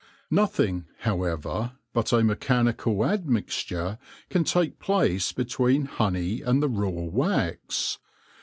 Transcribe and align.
Nothing, 0.31 0.87
however, 1.01 1.73
but 1.93 2.11
a 2.11 2.23
mechanical 2.23 3.05
admixture 3.05 3.99
can 4.31 4.43
take 4.43 4.79
place 4.79 5.31
between 5.31 5.85
honey 5.85 6.41
and 6.41 6.59
the 6.63 6.69
raw 6.69 6.89
wax. 6.89 7.99